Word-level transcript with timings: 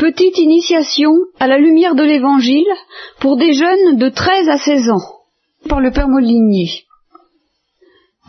Petite 0.00 0.38
initiation 0.38 1.12
à 1.38 1.46
la 1.46 1.58
lumière 1.58 1.94
de 1.94 2.02
l'Évangile 2.02 2.72
pour 3.20 3.36
des 3.36 3.52
jeunes 3.52 3.98
de 3.98 4.08
13 4.08 4.48
à 4.48 4.56
16 4.56 4.88
ans, 4.88 5.68
par 5.68 5.78
le 5.78 5.90
Père 5.90 6.08
Molinier. 6.08 6.70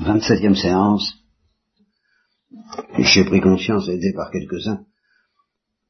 27e 0.02 0.54
séance. 0.54 1.14
J'ai 2.98 3.24
pris 3.24 3.40
conscience, 3.40 3.88
aidé 3.88 4.12
par 4.14 4.32
quelques-uns, 4.32 4.84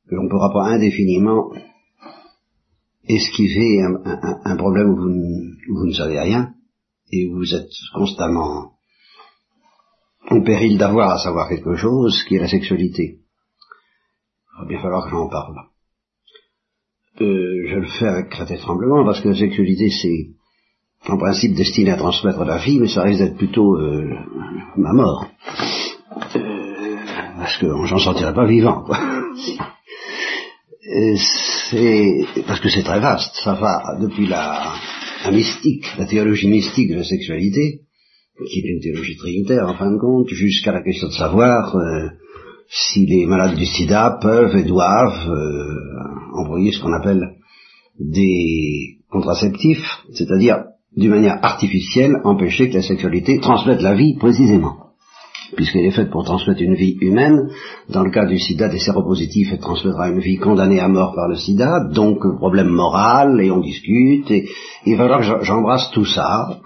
que 0.08 0.14
l'on 0.14 0.26
ne 0.26 0.30
pourra 0.30 0.54
pas 0.54 0.68
indéfiniment 0.68 1.52
esquiver 3.06 3.82
un, 3.82 4.58
problème 4.58 4.92
où 4.92 4.98
vous, 4.98 5.88
ne 5.88 5.94
savez 5.94 6.20
rien 6.20 6.54
et 7.12 7.26
où 7.26 7.38
vous 7.38 7.56
êtes 7.56 7.72
constamment 7.96 8.74
en 10.30 10.44
péril 10.44 10.78
d'avoir 10.78 11.10
à 11.10 11.18
savoir 11.18 11.50
quelque 11.50 11.76
chose, 11.76 12.24
qui 12.28 12.36
est 12.36 12.40
la 12.40 12.48
sexualité. 12.48 13.18
Il 14.54 14.62
va 14.62 14.68
bien 14.68 14.80
falloir 14.80 15.06
que 15.06 15.10
j'en 15.10 15.28
parle. 15.28 15.71
Euh, 17.20 17.68
je 17.68 17.76
le 17.76 17.88
fais 17.88 18.08
avec 18.08 18.30
crainte 18.30 18.52
et 18.52 18.58
tremblement 18.58 19.04
parce 19.04 19.20
que 19.20 19.30
la 19.30 19.36
sexualité 19.36 19.90
c'est 19.90 20.30
en 21.12 21.18
principe 21.18 21.56
destiné 21.56 21.92
à 21.92 21.98
transmettre 21.98 22.46
la 22.46 22.58
vie, 22.58 22.80
mais 22.80 22.88
ça 22.88 23.04
risque 23.04 23.20
d'être 23.20 23.38
plutôt 23.38 23.76
euh, 23.76 24.08
ma 24.78 24.94
mort. 24.94 25.28
Euh, 26.36 26.96
parce 27.38 27.58
que 27.58 27.68
j'en 27.86 27.98
sortirai 27.98 28.34
pas 28.34 28.46
vivant. 28.46 28.86
c'est 31.60 32.26
parce 32.48 32.62
que 32.62 32.70
c'est 32.70 32.84
très 32.84 33.02
vaste. 33.02 33.36
Ça 33.44 33.56
va 33.56 33.98
depuis 34.00 34.28
la, 34.28 34.74
mystique, 35.32 35.86
la 35.98 36.06
théologie 36.06 36.48
mystique 36.48 36.92
de 36.92 36.96
la 36.96 37.04
sexualité, 37.04 37.82
qui 38.48 38.60
est 38.60 38.70
une 38.70 38.80
théologie 38.80 39.18
trinitaire 39.18 39.68
en 39.68 39.76
fin 39.76 39.92
de 39.92 40.00
compte, 40.00 40.30
jusqu'à 40.30 40.72
la 40.72 40.82
question 40.82 41.08
de 41.08 41.14
savoir 41.14 41.76
si 42.74 43.06
les 43.06 43.26
malades 43.26 43.56
du 43.56 43.66
sida 43.66 44.18
peuvent 44.22 44.56
et 44.56 44.64
doivent 44.64 45.30
envoyer 46.34 46.72
ce 46.72 46.82
qu'on 46.82 46.94
appelle 46.94 47.36
des 48.00 48.98
contraceptifs, 49.10 49.86
c'est-à-dire 50.14 50.64
d'une 50.96 51.12
manière 51.12 51.40
artificielle 51.44 52.16
empêcher 52.24 52.70
que 52.70 52.76
la 52.76 52.82
sexualité 52.82 53.40
transmette 53.40 53.82
la 53.82 53.94
vie 53.94 54.16
précisément. 54.18 54.78
Puisqu'elle 55.56 55.86
est 55.86 55.92
faite 55.92 56.12
pour 56.12 56.24
transmettre 56.24 56.62
une 56.62 56.76
vie 56.76 56.98
humaine, 57.02 57.50
dans 57.90 58.04
le 58.04 58.12
cas 58.12 58.26
du 58.26 58.40
sida 58.40 58.70
des 58.70 58.80
séropositifs, 58.80 59.50
elle 59.52 59.60
transmettra 59.60 60.10
une 60.10 60.22
vie 60.22 60.38
condamnée 60.38 60.80
à 60.80 60.88
mort 60.88 61.14
par 61.14 61.28
le 61.28 61.36
sida, 61.36 61.90
donc 61.92 62.20
problème 62.38 62.70
moral, 62.70 63.42
et 63.42 63.52
on 63.52 63.60
discute, 63.60 64.32
et 64.32 64.48
il 64.86 64.96
va 64.96 65.10
falloir 65.10 65.40
que 65.40 65.46
j'embrasse 65.46 65.92
tout 65.92 66.06
ça, 66.06 66.62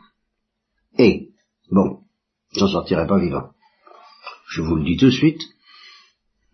et, 0.99 1.29
bon, 1.71 2.01
j'en 2.55 2.67
sortirai 2.67 3.07
pas 3.07 3.17
vivant. 3.17 3.49
Je 4.49 4.61
vous 4.61 4.75
le 4.75 4.83
dis 4.83 4.97
tout 4.97 5.07
de 5.07 5.11
suite, 5.11 5.41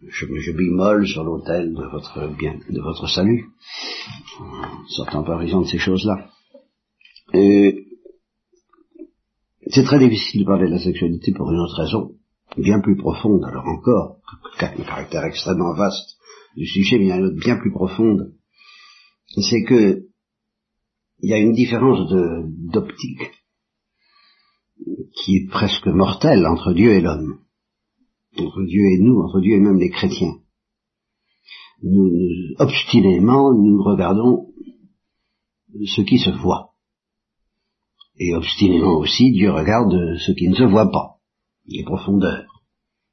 je, 0.08 0.26
je 0.40 0.52
bimole 0.52 1.08
sur 1.08 1.24
l'autel 1.24 1.74
de 1.74 1.84
votre 1.84 2.36
bien, 2.38 2.60
de 2.70 2.82
votre 2.82 3.08
salut, 3.08 3.46
en 4.40 4.88
sortant 4.88 5.24
par 5.24 5.42
exemple 5.42 5.66
de 5.66 5.72
ces 5.72 5.80
choses-là. 5.80 6.30
c'est 9.68 9.84
très 9.84 10.00
difficile 10.00 10.42
de 10.42 10.46
parler 10.46 10.68
de 10.68 10.74
la 10.74 10.80
sexualité 10.80 11.32
pour 11.34 11.52
une 11.52 11.60
autre 11.60 11.82
raison, 11.82 12.16
bien 12.58 12.82
plus 12.82 12.98
profonde, 12.98 13.44
alors 13.46 13.68
encore, 13.68 14.18
le 14.60 14.84
caractère 14.84 15.24
extrêmement 15.24 15.74
vaste 15.76 16.18
du 16.56 16.66
sujet, 16.66 16.98
mais 16.98 17.06
il 17.06 17.10
y 17.10 17.12
a 17.12 17.18
une 17.18 17.26
autre 17.26 17.40
bien 17.40 17.58
plus 17.58 17.72
profonde, 17.72 18.34
c'est 19.28 19.64
que 19.64 20.04
il 21.24 21.30
y 21.30 21.34
a 21.34 21.38
une 21.38 21.54
différence 21.54 22.12
d'optique 22.72 23.32
qui 25.14 25.38
est 25.38 25.50
presque 25.50 25.86
mortelle 25.86 26.48
entre 26.48 26.74
Dieu 26.74 26.94
et 26.94 27.02
l'homme 27.02 27.42
entre 28.38 28.64
Dieu 28.64 28.86
et 28.86 29.00
nous, 29.00 29.20
entre 29.22 29.42
Dieu 29.42 29.56
et 29.56 29.60
même 29.60 29.78
les 29.78 29.90
chrétiens. 29.90 30.36
Nous, 31.84 32.10
obstinément, 32.60 33.54
nous 33.54 33.82
regardons 33.84 34.48
ce 35.86 36.02
qui 36.02 36.20
se 36.20 36.30
voit. 36.30 36.72
Et 38.18 38.36
obstinément 38.36 38.98
aussi, 38.98 39.32
Dieu 39.32 39.52
regarde 39.52 40.18
ce 40.18 40.32
qui 40.34 40.48
ne 40.48 40.56
se 40.56 40.64
voit 40.64 40.92
pas, 40.92 41.18
les 41.66 41.84
profondeurs. 41.84 42.64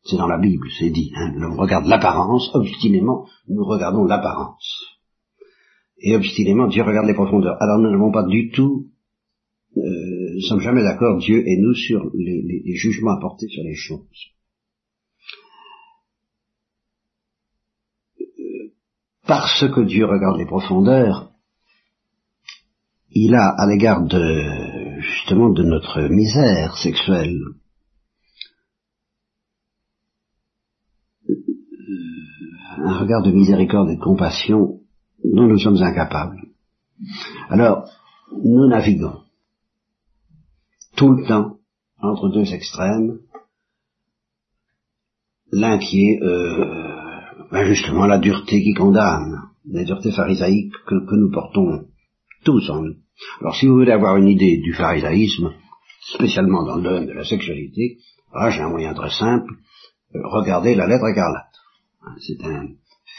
C'est 0.04 0.16
dans 0.16 0.26
la 0.26 0.38
Bible, 0.38 0.68
c'est 0.78 0.90
dit. 0.90 1.12
Hein. 1.16 1.32
Regarde 1.56 1.86
l'apparence, 1.86 2.50
obstinément, 2.54 3.26
nous 3.48 3.64
regardons 3.64 4.04
l'apparence. 4.04 4.98
Et 6.00 6.14
obstinément, 6.14 6.68
Dieu 6.68 6.82
regarde 6.82 7.06
les 7.06 7.14
profondeurs. 7.14 7.56
Alors 7.60 7.78
nous 7.78 7.90
n'avons 7.90 8.12
pas 8.12 8.24
du 8.24 8.50
tout, 8.50 8.90
euh, 9.76 9.80
nous 9.80 10.36
ne 10.36 10.40
sommes 10.40 10.60
jamais 10.60 10.82
d'accord, 10.82 11.18
Dieu 11.18 11.42
et 11.46 11.56
nous, 11.58 11.74
sur 11.74 12.10
les, 12.14 12.62
les 12.64 12.74
jugements 12.76 13.16
apportés 13.16 13.48
sur 13.48 13.64
les 13.64 13.74
choses. 13.74 14.38
Parce 19.28 19.68
que 19.68 19.82
Dieu 19.82 20.06
regarde 20.06 20.38
les 20.38 20.46
profondeurs, 20.46 21.30
il 23.10 23.34
a 23.34 23.54
à 23.58 23.66
l'égard 23.66 24.02
de 24.02 25.00
justement 25.00 25.50
de 25.50 25.62
notre 25.62 26.00
misère 26.08 26.76
sexuelle 26.78 27.38
un 32.78 32.98
regard 32.98 33.22
de 33.22 33.30
miséricorde 33.30 33.90
et 33.90 33.96
de 33.96 34.00
compassion 34.00 34.80
dont 35.22 35.46
nous 35.46 35.58
sommes 35.58 35.82
incapables. 35.82 36.40
Alors, 37.50 37.86
nous 38.32 38.66
naviguons 38.66 39.20
tout 40.96 41.12
le 41.12 41.26
temps 41.26 41.58
entre 42.00 42.30
deux 42.30 42.54
extrêmes, 42.54 43.18
l'un 45.52 45.78
qui 45.78 46.12
est 46.12 46.22
euh, 46.22 46.97
ben 47.50 47.64
justement 47.64 48.06
la 48.06 48.19
dureté 48.19 48.62
qui 48.62 48.75
condamne, 48.75 49.42
la 49.70 49.84
dureté 49.84 50.12
pharisaïque 50.12 50.72
que, 50.86 51.14
nous 51.14 51.31
portons 51.31 51.86
tous 52.44 52.69
en 52.70 52.82
nous. 52.82 52.94
Alors 53.41 53.56
si 53.56 53.66
vous 53.66 53.75
voulez 53.75 53.92
avoir 53.92 54.16
une 54.16 54.28
idée 54.28 54.59
du 54.59 54.75
pharisaïsme, 54.75 55.53
spécialement 56.14 56.64
dans 56.64 56.76
le 56.76 56.82
domaine 56.82 57.06
de 57.06 57.12
la 57.12 57.25
sexualité, 57.25 57.98
ah, 58.32 58.50
j'ai 58.50 58.60
un 58.60 58.69
moyen 58.69 58.94
très 58.94 59.10
simple, 59.10 59.54
euh, 60.14 60.20
regardez 60.25 60.75
La 60.75 60.87
lettre 60.87 61.08
écarlate. 61.08 61.47
C'est 62.20 62.42
un 62.44 62.69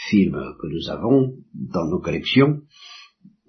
film 0.09 0.37
que 0.59 0.67
nous 0.67 0.89
avons 0.89 1.33
dans 1.53 1.85
nos 1.87 1.99
collections, 1.99 2.61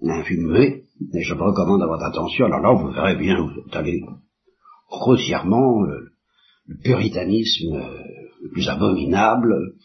un 0.03 0.23
film 0.23 0.51
muet, 0.51 0.83
et 1.13 1.23
je 1.23 1.33
vous 1.33 1.43
recommande 1.43 1.79
d'avoir 1.79 2.03
attention, 2.03 2.45
alors 2.45 2.59
là 2.59 2.73
vous 2.73 2.91
verrez 2.91 3.15
bien, 3.15 3.39
vous 3.41 3.61
allez 3.71 4.03
grossièrement 4.89 5.81
le, 5.83 6.11
le 6.67 6.77
puritanisme 6.83 7.75
euh, 7.75 8.03
le 8.41 8.49
plus 8.49 8.67
abominable, 8.67 9.75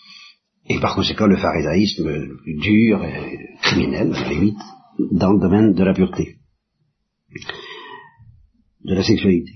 et 0.69 0.81
par 0.81 0.95
conséquent 0.95 1.27
le 1.27 1.37
pharisaïsme 1.37 2.39
dur 2.61 3.05
et 3.05 3.57
criminel, 3.63 4.13
à 4.15 4.21
la 4.21 4.31
limite, 4.31 4.59
dans 5.13 5.33
le 5.33 5.41
domaine 5.41 5.75
de 5.75 5.85
la 5.85 5.95
pureté, 5.95 6.37
de 8.85 8.95
la 8.95 9.03
sexualité. 9.03 9.53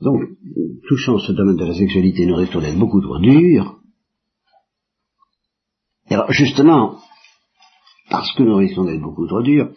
Donc, 0.00 0.20
touchant 0.88 1.18
ce 1.18 1.32
domaine 1.32 1.56
de 1.56 1.64
la 1.64 1.74
sexualité, 1.74 2.26
nous 2.26 2.36
restons 2.36 2.60
d'être 2.60 2.78
beaucoup 2.78 3.00
trop 3.00 3.18
durs. 3.18 3.78
Et 6.10 6.14
alors, 6.14 6.30
justement, 6.32 6.98
parce 8.10 8.32
que 8.34 8.42
nous 8.42 8.56
risquons 8.56 8.84
d'être 8.84 9.00
beaucoup 9.00 9.26
trop 9.26 9.42
durs, 9.42 9.70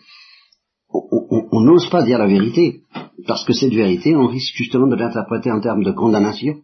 on 0.90 1.62
n'ose 1.62 1.90
pas 1.90 2.04
dire 2.04 2.20
la 2.20 2.28
vérité, 2.28 2.82
parce 3.28 3.44
que 3.46 3.54
cette 3.54 3.74
vérité, 3.74 4.16
on 4.16 4.28
risque 4.28 4.56
justement 4.56 4.88
de 4.88 4.96
l'interpréter 4.96 5.52
en 5.52 5.62
termes 5.62 5.84
de 5.84 5.92
condamnation, 5.92 6.56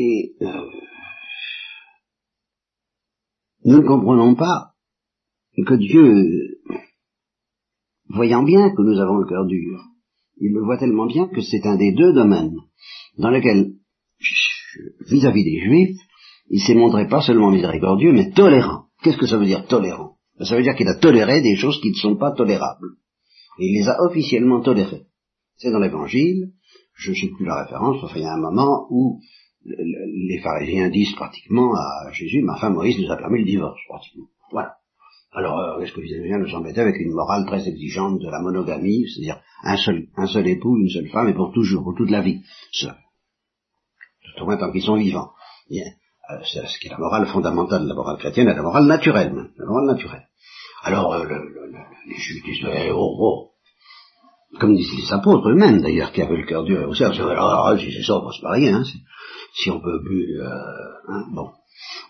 Et 0.00 0.34
euh, 0.42 0.70
nous 3.68 3.82
ne 3.82 3.86
comprenons 3.86 4.34
pas 4.34 4.70
que 5.66 5.74
Dieu, 5.74 6.58
voyant 8.08 8.42
bien 8.42 8.70
que 8.70 8.80
nous 8.80 8.98
avons 8.98 9.18
le 9.18 9.28
cœur 9.28 9.44
dur, 9.44 9.84
il 10.38 10.52
le 10.52 10.64
voit 10.64 10.78
tellement 10.78 11.06
bien 11.06 11.28
que 11.28 11.42
c'est 11.42 11.66
un 11.66 11.76
des 11.76 11.92
deux 11.92 12.14
domaines 12.14 12.56
dans 13.18 13.28
lesquels, 13.28 13.72
vis-à-vis 15.10 15.44
des 15.44 15.60
Juifs, 15.60 15.98
il 16.48 16.62
s'est 16.62 16.76
montré 16.76 17.08
pas 17.08 17.20
seulement 17.20 17.50
miséricordieux, 17.50 18.12
mais 18.12 18.30
tolérant. 18.30 18.86
Qu'est-ce 19.02 19.18
que 19.18 19.26
ça 19.26 19.36
veut 19.36 19.44
dire 19.44 19.66
tolérant? 19.66 20.16
Ça 20.40 20.56
veut 20.56 20.62
dire 20.62 20.74
qu'il 20.74 20.88
a 20.88 20.94
toléré 20.94 21.42
des 21.42 21.56
choses 21.56 21.78
qui 21.82 21.90
ne 21.90 21.96
sont 21.96 22.16
pas 22.16 22.32
tolérables. 22.32 22.92
Et 23.58 23.66
il 23.66 23.80
les 23.80 23.88
a 23.88 24.00
officiellement 24.02 24.62
tolérées. 24.62 25.08
C'est 25.56 25.72
dans 25.72 25.80
l'Évangile, 25.80 26.52
je 26.94 27.10
ne 27.10 27.16
sais 27.16 27.28
plus 27.36 27.44
la 27.44 27.64
référence, 27.64 28.02
enfin 28.02 28.16
il 28.16 28.22
y 28.22 28.26
a 28.26 28.32
un 28.32 28.40
moment 28.40 28.86
où 28.88 29.20
les 29.64 30.40
pharisiens 30.42 30.88
disent 30.88 31.14
pratiquement 31.14 31.74
à 31.74 32.10
Jésus, 32.12 32.42
ma 32.42 32.56
femme 32.56 32.74
Moïse 32.74 32.98
nous 32.98 33.10
a 33.10 33.16
permis 33.16 33.40
le 33.40 33.44
divorce, 33.44 33.80
pratiquement. 33.88 34.26
Voilà. 34.52 34.76
Alors, 35.32 35.58
euh, 35.58 35.80
est-ce 35.80 35.92
que 35.92 36.00
vous 36.00 36.22
bien 36.22 36.38
nous 36.38 36.54
embêter 36.54 36.80
avec 36.80 36.96
une 36.98 37.12
morale 37.12 37.44
très 37.46 37.68
exigeante 37.68 38.18
de 38.18 38.30
la 38.30 38.40
monogamie, 38.40 39.06
c'est-à-dire 39.08 39.40
un 39.62 39.76
seul, 39.76 40.08
un 40.16 40.26
seul 40.26 40.48
époux, 40.48 40.78
une 40.78 40.88
seule 40.88 41.08
femme, 41.08 41.28
et 41.28 41.34
pour 41.34 41.52
toujours, 41.52 41.84
pour 41.84 41.94
toute 41.94 42.10
la 42.10 42.22
vie, 42.22 42.42
seul? 42.72 42.94
Tout 44.22 44.42
au 44.42 44.46
moins 44.46 44.56
tant 44.56 44.72
qu'ils 44.72 44.82
sont 44.82 44.96
vivants. 44.96 45.32
Bien. 45.68 45.84
Euh, 46.30 46.38
c'est 46.44 46.66
ce 46.66 46.78
qui 46.78 46.88
est 46.88 46.90
la 46.90 46.98
morale 46.98 47.26
fondamentale 47.26 47.84
de 47.84 47.88
la 47.88 47.94
morale 47.94 48.18
chrétienne, 48.18 48.46
la 48.46 48.62
morale 48.62 48.86
naturelle, 48.86 49.32
la 49.56 49.66
morale 49.66 49.86
naturelle. 49.86 50.28
Alors, 50.82 51.12
euh, 51.12 51.26
les 52.06 52.16
juifs 52.16 52.44
disent, 52.44 52.66
oh, 52.94 53.16
oh, 53.18 53.47
comme 54.58 54.74
disent 54.74 54.96
les 54.96 55.12
apôtres 55.12 55.50
eux-mêmes 55.50 55.82
d'ailleurs, 55.82 56.12
qui 56.12 56.22
avaient 56.22 56.36
le 56.36 56.46
cœur 56.46 56.64
dur, 56.64 56.88
aussi, 56.88 57.04
alors, 57.04 57.78
si 57.78 57.92
c'est 57.92 58.02
ça, 58.02 58.16
on 58.16 58.20
ne 58.22 58.26
passe 58.26 58.40
pas 58.40 58.52
rien, 58.52 58.76
hein, 58.76 58.84
si 59.54 59.70
on 59.70 59.80
peut 59.80 60.02
plus, 60.02 60.40
euh, 60.40 60.48
hein, 61.08 61.26
bon. 61.32 61.50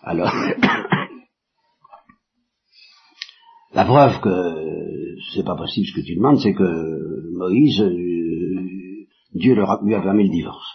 Alors, 0.03 0.33
la 3.73 3.85
preuve 3.85 4.21
que 4.21 4.55
c'est 5.33 5.43
pas 5.43 5.55
possible 5.55 5.87
ce 5.87 5.95
que 5.99 6.05
tu 6.05 6.15
demandes, 6.15 6.39
c'est 6.39 6.53
que 6.53 7.37
Moïse, 7.37 7.81
euh, 7.81 9.05
Dieu 9.33 9.55
leur 9.55 9.71
a, 9.71 9.79
lui 9.83 9.93
a 9.95 10.01
permis 10.01 10.23
le 10.23 10.33
divorce. 10.33 10.67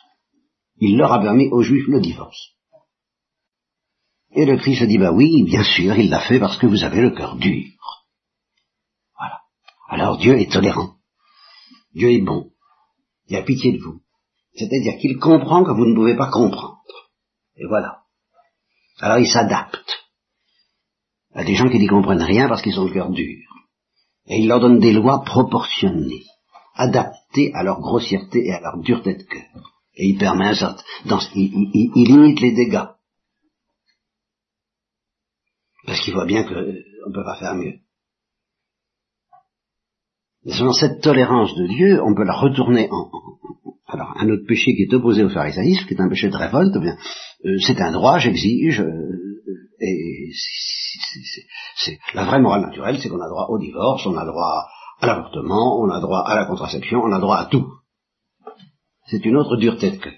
Il 0.79 0.97
leur 0.99 1.13
a 1.13 1.21
permis 1.21 1.49
aux 1.51 1.63
Juifs 1.63 1.89
le 1.89 2.01
divorce. 2.01 2.51
Et 4.33 4.45
le 4.45 4.57
Christ 4.57 4.83
a 4.83 4.87
dit, 4.87 4.99
bah 4.99 5.13
oui, 5.13 5.45
bien 5.45 5.63
sûr, 5.63 5.97
il 5.97 6.11
l'a 6.11 6.21
fait 6.21 6.41
parce 6.41 6.59
que 6.59 6.67
vous 6.67 6.83
avez 6.83 7.01
le 7.01 7.11
cœur 7.11 7.37
dur. 7.37 7.65
Voilà. 9.17 9.41
Alors 9.89 10.19
Dieu 10.19 10.37
est 10.39 10.51
tolérant. 10.51 10.94
Dieu 11.95 12.11
est 12.11 12.21
bon. 12.21 12.51
Il 13.29 13.37
a 13.37 13.43
pitié 13.43 13.73
de 13.73 13.83
vous. 13.83 14.01
C'est-à-dire 14.55 14.99
qu'il 15.01 15.19
comprend 15.19 15.65
que 15.65 15.73
vous 15.73 15.87
ne 15.87 15.95
pouvez 15.95 16.17
pas 16.17 16.31
comprendre. 16.31 16.83
Et 17.57 17.67
voilà. 17.67 18.03
Alors 19.01 19.19
il 19.19 19.29
s'adapte 19.29 20.05
à 21.35 21.45
des 21.45 21.55
gens 21.55 21.69
qui 21.69 21.79
n'y 21.79 21.87
comprennent 21.87 22.23
rien 22.23 22.49
parce 22.49 22.63
qu'ils 22.63 22.79
ont 22.79 22.85
le 22.85 22.93
cœur 22.93 23.11
dur. 23.11 23.43
Et 24.27 24.39
il 24.39 24.49
leur 24.49 24.61
donne 24.61 24.79
des 24.79 24.93
lois 24.93 25.23
proportionnées, 25.25 26.25
adaptées 26.75 27.53
à 27.55 27.63
leur 27.63 27.81
grossièreté 27.81 28.47
et 28.47 28.53
à 28.53 28.61
leur 28.61 28.79
dureté 28.79 29.15
de 29.15 29.23
cœur. 29.23 29.73
Et 29.97 30.07
il 30.07 30.19
permet 30.19 30.49
un 30.49 30.55
certain, 30.55 30.83
il, 31.35 31.71
il 31.95 32.05
limite 32.07 32.41
les 32.41 32.53
dégâts. 32.53 32.87
Parce 35.87 36.01
qu'il 36.01 36.15
voit 36.15 36.25
bien 36.25 36.45
qu'on 36.45 36.55
ne 36.55 37.15
peut 37.15 37.25
pas 37.25 37.37
faire 37.39 37.55
mieux. 37.55 37.84
Dans 40.45 40.73
cette 40.73 41.01
tolérance 41.01 41.55
de 41.55 41.67
Dieu, 41.67 42.03
on 42.03 42.15
peut 42.15 42.25
la 42.25 42.35
retourner 42.35 42.89
en, 42.91 43.11
alors 43.87 44.13
un 44.17 44.29
autre 44.29 44.47
péché 44.47 44.75
qui 44.75 44.83
est 44.83 44.95
opposé 44.95 45.25
au 45.25 45.31
pharisaïsme, 45.31 45.87
qui 45.87 45.95
est 45.95 46.01
un 46.01 46.09
péché 46.09 46.29
de 46.29 46.37
révolte, 46.37 46.75
eh 46.77 46.81
bien 46.81 46.97
euh, 47.47 47.57
c'est 47.61 47.81
un 47.81 47.93
droit, 47.93 48.19
j'exige, 48.19 48.81
euh, 48.81 49.43
et 49.81 50.31
c'est 51.77 51.99
la 52.15 52.25
vraie 52.25 52.41
morale 52.41 52.63
naturelle, 52.63 52.99
c'est 53.01 53.09
qu'on 53.09 53.21
a 53.21 53.29
droit 53.29 53.47
au 53.49 53.59
divorce, 53.59 54.07
on 54.07 54.17
a 54.17 54.25
droit 54.25 54.67
à 55.01 55.07
l'avortement, 55.07 55.81
on 55.81 55.91
a 55.91 56.01
droit 56.01 56.25
à 56.27 56.35
la 56.35 56.45
contraception, 56.47 57.01
on 57.03 57.13
a 57.13 57.21
droit 57.21 57.37
à 57.37 57.47
tout. 57.47 57.67
C'est 59.07 59.25
une 59.25 59.37
autre 59.37 59.57
dureté 59.57 59.91
de 59.91 59.97
cœur. 59.97 60.13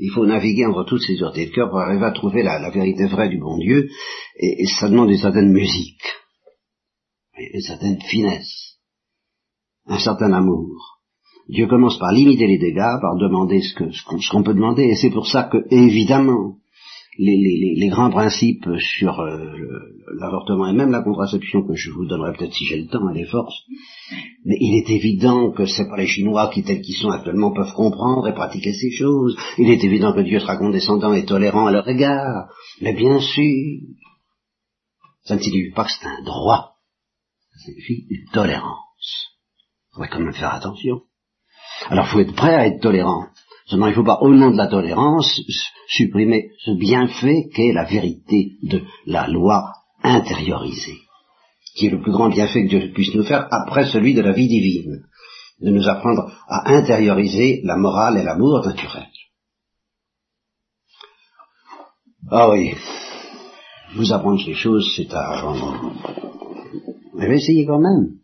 Il 0.00 0.10
faut 0.10 0.26
naviguer 0.26 0.66
entre 0.66 0.84
toutes 0.84 1.02
ces 1.02 1.16
duretés 1.16 1.46
de 1.46 1.52
cœur 1.52 1.68
pour 1.68 1.80
arriver 1.80 2.04
à 2.04 2.12
trouver 2.12 2.42
la, 2.42 2.70
vérité 2.70 3.06
vraie 3.06 3.28
du 3.28 3.38
bon 3.38 3.58
Dieu, 3.58 3.88
et, 4.36 4.66
ça 4.66 4.88
demande 4.88 5.10
une 5.10 5.18
certaine 5.18 5.52
musique, 5.52 6.02
une 7.36 7.60
certaine 7.60 8.00
finesse, 8.00 8.67
un 9.88 9.98
certain 9.98 10.32
amour. 10.32 10.98
Dieu 11.48 11.66
commence 11.66 11.98
par 11.98 12.12
limiter 12.12 12.46
les 12.46 12.58
dégâts, 12.58 13.00
par 13.00 13.16
demander 13.16 13.60
ce 13.62 14.30
qu'on 14.30 14.42
peut 14.42 14.54
demander, 14.54 14.84
et 14.84 14.96
c'est 14.96 15.10
pour 15.10 15.26
ça 15.26 15.44
que, 15.44 15.64
évidemment, 15.70 16.56
les, 17.18 17.88
grands 17.88 18.10
principes 18.10 18.68
sur 18.78 19.20
euh, 19.20 19.38
l'avortement 20.20 20.68
et 20.68 20.72
même 20.72 20.90
la 20.90 21.02
contraception 21.02 21.66
que 21.66 21.74
je 21.74 21.90
vous 21.90 22.06
donnerai 22.06 22.32
peut-être 22.36 22.54
si 22.54 22.64
j'ai 22.64 22.80
le 22.80 22.86
temps 22.86 23.10
et 23.10 23.18
les 23.18 23.26
forces, 23.26 23.64
mais 24.44 24.56
il 24.60 24.78
est 24.78 24.90
évident 24.90 25.50
que 25.50 25.66
c'est 25.66 25.88
pas 25.88 25.96
les 25.96 26.06
Chinois 26.06 26.50
qui 26.52 26.62
tels 26.62 26.80
qu'ils 26.80 26.96
sont 26.96 27.10
actuellement 27.10 27.52
peuvent 27.52 27.74
comprendre 27.74 28.28
et 28.28 28.34
pratiquer 28.34 28.72
ces 28.72 28.90
choses. 28.92 29.36
Il 29.58 29.70
est 29.70 29.82
évident 29.82 30.12
que 30.12 30.20
Dieu 30.20 30.38
sera 30.38 30.56
condescendant 30.56 31.12
et 31.12 31.24
tolérant 31.24 31.66
à 31.66 31.72
leur 31.72 31.88
égard. 31.88 32.48
Mais 32.80 32.94
bien 32.94 33.18
sûr, 33.18 33.80
ça 35.24 35.34
ne 35.34 35.40
signifie 35.40 35.72
pas 35.74 35.84
que 35.84 35.90
c'est 35.90 36.06
un 36.06 36.22
droit. 36.22 36.74
Ça 37.52 37.58
signifie 37.64 38.06
une 38.10 38.30
tolérance. 38.32 39.37
Il 39.98 40.02
faudrait 40.02 40.16
quand 40.16 40.24
même 40.24 40.34
faire 40.34 40.54
attention. 40.54 41.00
Alors 41.88 42.06
il 42.06 42.10
faut 42.12 42.20
être 42.20 42.34
prêt 42.36 42.54
à 42.54 42.66
être 42.66 42.80
tolérant. 42.80 43.26
Seulement, 43.66 43.86
il 43.86 43.90
ne 43.90 43.94
faut 43.96 44.04
pas, 44.04 44.20
au 44.20 44.32
nom 44.32 44.52
de 44.52 44.56
la 44.56 44.68
tolérance, 44.68 45.40
supprimer 45.88 46.52
ce 46.64 46.70
bienfait 46.78 47.48
qu'est 47.52 47.72
la 47.72 47.84
vérité 47.84 48.52
de 48.62 48.82
la 49.06 49.26
loi 49.26 49.72
intériorisée, 50.04 51.00
qui 51.74 51.86
est 51.86 51.90
le 51.90 52.00
plus 52.00 52.12
grand 52.12 52.28
bienfait 52.28 52.62
que 52.62 52.68
Dieu 52.68 52.92
puisse 52.94 53.14
nous 53.14 53.24
faire 53.24 53.48
après 53.50 53.90
celui 53.90 54.14
de 54.14 54.22
la 54.22 54.32
vie 54.32 54.46
divine, 54.46 55.02
de 55.60 55.70
nous 55.70 55.88
apprendre 55.88 56.32
à 56.46 56.70
intérioriser 56.72 57.60
la 57.64 57.76
morale 57.76 58.18
et 58.18 58.22
l'amour 58.22 58.64
naturel. 58.64 59.08
Ah 62.30 62.50
oui, 62.50 62.74
vous 63.96 64.12
apprendre 64.12 64.40
ces 64.42 64.54
choses, 64.54 64.92
c'est 64.96 65.12
à... 65.12 65.42
Mais 67.14 67.34
essayez 67.34 67.66
quand 67.66 67.80
même. 67.80 68.18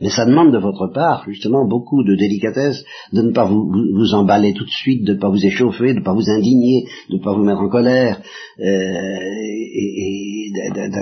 Mais 0.00 0.10
ça 0.10 0.26
demande 0.26 0.52
de 0.52 0.58
votre 0.58 0.88
part, 0.92 1.24
justement, 1.26 1.66
beaucoup 1.66 2.04
de 2.04 2.14
délicatesse, 2.14 2.84
de 3.12 3.22
ne 3.22 3.32
pas 3.32 3.46
vous, 3.46 4.14
emballer 4.14 4.52
tout 4.52 4.64
de 4.64 4.70
suite, 4.70 5.04
de 5.04 5.14
ne 5.14 5.18
pas 5.18 5.30
vous 5.30 5.44
échauffer, 5.44 5.94
de 5.94 6.00
ne 6.00 6.04
pas 6.04 6.12
vous 6.12 6.28
indigner, 6.28 6.84
de 7.08 7.16
ne 7.16 7.22
pas 7.22 7.34
vous 7.34 7.44
mettre 7.44 7.60
en 7.60 7.68
colère, 7.68 8.20
euh, 8.60 8.62
et, 9.74 10.50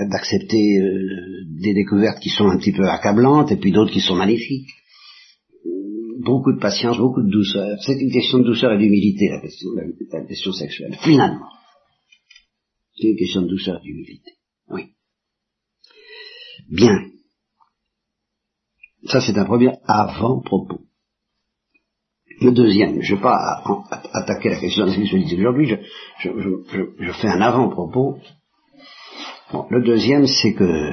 d'accepter 0.09 0.79
euh, 0.79 1.45
des 1.61 1.73
découvertes 1.73 2.19
qui 2.19 2.29
sont 2.29 2.47
un 2.47 2.57
petit 2.57 2.71
peu 2.71 2.87
accablantes, 2.87 3.51
et 3.51 3.57
puis 3.57 3.71
d'autres 3.71 3.91
qui 3.91 4.01
sont 4.01 4.15
magnifiques. 4.15 4.69
Beaucoup 6.23 6.53
de 6.53 6.59
patience, 6.59 6.97
beaucoup 6.97 7.21
de 7.21 7.29
douceur. 7.29 7.77
C'est 7.81 7.99
une 7.99 8.11
question 8.11 8.39
de 8.39 8.45
douceur 8.45 8.71
et 8.73 8.77
d'humilité, 8.77 9.27
la 9.29 9.41
question, 9.41 9.69
la 10.11 10.25
question 10.25 10.53
sexuelle, 10.53 10.95
finalement. 11.03 11.49
C'est 12.97 13.09
une 13.09 13.17
question 13.17 13.41
de 13.41 13.47
douceur 13.47 13.79
et 13.81 13.83
d'humilité. 13.83 14.31
Oui. 14.69 14.83
Bien. 16.69 17.14
Ça, 19.05 19.21
c'est 19.21 19.37
un 19.37 19.45
premier 19.45 19.71
avant-propos. 19.87 20.81
Le 22.41 22.51
deuxième, 22.51 23.01
je 23.01 23.13
ne 23.13 23.17
vais 23.17 23.23
pas 23.23 23.63
attaquer 24.13 24.49
la 24.49 24.59
question 24.59 24.85
de 24.85 24.89
la 24.89 24.95
sexualité 24.95 25.37
aujourd'hui, 25.37 25.77
je, 26.19 27.11
fais 27.21 27.27
un 27.27 27.41
avant-propos. 27.41 28.17
le 29.69 29.81
deuxième, 29.83 30.27
c'est 30.27 30.53
que, 30.53 30.91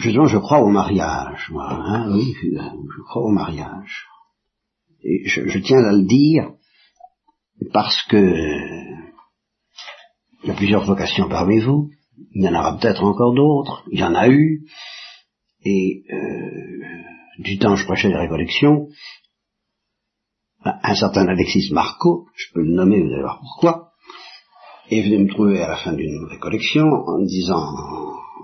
justement, 0.00 0.26
je 0.26 0.38
crois 0.38 0.60
au 0.60 0.68
mariage, 0.68 1.48
moi, 1.50 1.68
hein, 1.70 2.12
oui, 2.12 2.34
je 2.42 3.02
crois 3.08 3.22
au 3.22 3.30
mariage. 3.30 4.06
Et 5.04 5.26
je, 5.26 5.58
tiens 5.58 5.78
à 5.84 5.92
le 5.92 6.04
dire 6.04 6.50
parce 7.72 8.02
que 8.08 8.16
il 10.42 10.48
y 10.48 10.50
a 10.50 10.54
plusieurs 10.54 10.84
vocations 10.84 11.28
parmi 11.28 11.60
vous, 11.60 11.90
il 12.34 12.44
y 12.44 12.48
en 12.48 12.54
aura 12.54 12.76
peut-être 12.76 13.02
encore 13.04 13.34
d'autres, 13.34 13.84
il 13.90 14.00
y 14.00 14.04
en 14.04 14.14
a 14.14 14.28
eu, 14.28 14.66
et 15.64 16.04
euh, 16.12 16.82
du 17.38 17.58
temps 17.58 17.76
je 17.76 17.84
prêchais 17.86 18.08
les 18.08 18.16
récollections, 18.16 18.88
un 20.64 20.94
certain 20.94 21.26
Alexis 21.26 21.70
Marco, 21.72 22.26
je 22.34 22.52
peux 22.52 22.62
le 22.62 22.74
nommer, 22.74 23.00
vous 23.00 23.12
allez 23.12 23.22
voir 23.22 23.40
pourquoi, 23.40 23.92
est 24.90 25.02
venu 25.02 25.24
me 25.24 25.28
trouver 25.28 25.62
à 25.62 25.68
la 25.68 25.76
fin 25.76 25.92
d'une 25.92 26.24
récollection 26.24 26.86
en 26.86 27.18
me 27.20 27.26
disant 27.26 27.62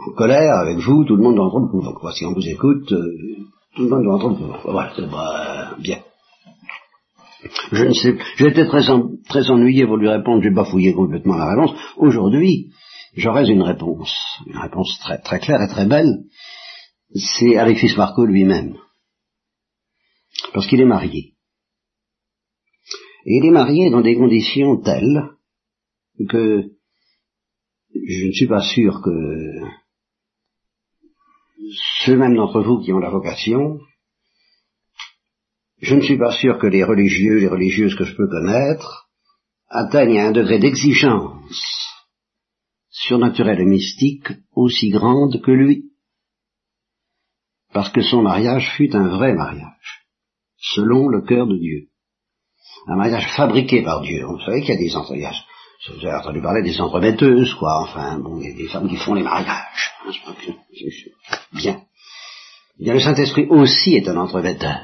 en 0.06 0.12
colère 0.16 0.56
avec 0.56 0.78
vous, 0.78 1.04
tout 1.04 1.16
le 1.16 1.22
monde 1.22 1.36
doit 1.36 1.46
entendre 1.46 1.66
le 1.66 1.92
pouvoir. 1.92 2.14
Si 2.14 2.24
on 2.24 2.32
vous 2.32 2.46
écoute, 2.46 2.92
euh, 2.92 3.16
tout 3.76 3.82
le 3.84 3.88
monde 3.88 4.04
doit 4.04 4.14
entendre 4.14 4.40
le. 4.40 4.72
Voilà, 4.72 4.92
c'est 4.94 5.10
bah, 5.10 5.76
bien. 5.78 5.98
Je 7.72 7.84
ne 7.84 7.92
sais, 7.92 8.16
j'étais 8.36 8.66
très, 8.66 8.82
très 9.28 9.50
ennuyé 9.50 9.86
pour 9.86 9.96
lui 9.96 10.08
répondre, 10.08 10.42
j'ai 10.42 10.50
bafouillé 10.50 10.94
complètement 10.94 11.36
la 11.36 11.50
réponse. 11.50 11.74
Aujourd'hui, 11.96 12.70
j'aurais 13.16 13.46
une 13.46 13.62
réponse, 13.62 14.14
une 14.46 14.56
réponse 14.56 14.98
très, 15.00 15.18
très 15.18 15.40
claire 15.40 15.60
et 15.60 15.68
très 15.68 15.86
belle, 15.86 16.24
c'est 17.14 17.56
Alexis 17.56 17.94
Marco 17.96 18.24
lui-même. 18.24 18.76
Parce 20.52 20.66
qu'il 20.66 20.80
est 20.80 20.86
marié. 20.86 21.34
Et 23.26 23.38
il 23.38 23.46
est 23.46 23.50
marié 23.50 23.90
dans 23.90 24.02
des 24.02 24.16
conditions 24.16 24.80
telles 24.82 25.30
que 26.28 26.70
je 27.94 28.26
ne 28.26 28.32
suis 28.32 28.48
pas 28.48 28.60
sûr 28.60 29.00
que 29.02 29.10
ceux 32.04 32.16
même 32.16 32.36
d'entre 32.36 32.60
vous 32.60 32.80
qui 32.80 32.92
ont 32.92 32.98
la 32.98 33.10
vocation, 33.10 33.78
je 35.78 35.94
ne 35.94 36.02
suis 36.02 36.18
pas 36.18 36.32
sûr 36.36 36.58
que 36.58 36.66
les 36.66 36.84
religieux, 36.84 37.38
les 37.38 37.48
religieuses 37.48 37.94
que 37.94 38.04
je 38.04 38.14
peux 38.14 38.28
connaître, 38.28 39.08
atteignent 39.68 40.20
un 40.20 40.32
degré 40.32 40.58
d'exigence 40.58 41.54
surnaturelle 42.90 43.60
et 43.60 43.66
mystique 43.66 44.28
aussi 44.54 44.90
grande 44.90 45.40
que 45.42 45.50
lui 45.50 45.93
parce 47.74 47.90
que 47.90 48.02
son 48.02 48.22
mariage 48.22 48.70
fut 48.76 48.94
un 48.94 49.08
vrai 49.08 49.34
mariage, 49.34 50.06
selon 50.56 51.08
le 51.08 51.22
cœur 51.22 51.48
de 51.48 51.58
Dieu. 51.58 51.88
Un 52.86 52.96
mariage 52.96 53.26
fabriqué 53.36 53.82
par 53.82 54.00
Dieu. 54.00 54.24
Vous 54.24 54.40
savez 54.40 54.60
qu'il 54.60 54.70
y 54.70 54.78
a 54.78 54.80
des 54.80 54.94
mariages. 54.94 55.44
Vous 55.88 56.06
avez 56.06 56.16
entendu 56.16 56.40
parler 56.40 56.62
des 56.62 56.80
entremetteuses, 56.80 57.52
quoi. 57.54 57.82
Enfin, 57.82 58.18
bon, 58.18 58.40
il 58.40 58.48
y 58.48 58.52
a 58.52 58.56
des 58.56 58.68
femmes 58.68 58.88
qui 58.88 58.96
font 58.96 59.14
les 59.14 59.22
mariages. 59.22 59.90
Hein, 60.06 60.12
Bien. 61.52 61.82
Bien, 62.78 62.94
le 62.94 63.00
Saint-Esprit 63.00 63.46
aussi 63.50 63.96
est 63.96 64.08
un 64.08 64.16
entremetteur. 64.16 64.80